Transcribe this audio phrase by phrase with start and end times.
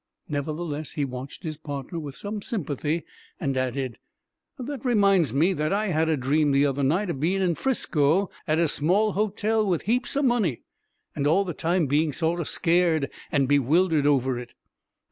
[0.27, 3.03] Nevertheless, he watched his partner with some sympathy,
[3.39, 3.99] and added,
[4.57, 8.31] "That reminds me that I had a dream the other night of being in 'Frisco
[8.47, 10.63] at a small hotel, with heaps o' money,
[11.15, 14.53] and all the time being sort o' scared and bewildered over it."